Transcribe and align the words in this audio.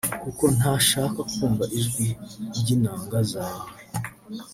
kuko 0.23 0.43
ntashaka 0.57 1.19
kumva 1.33 1.65
ijwi 1.79 2.07
ry’inanga 2.57 3.19
zawe” 3.31 3.69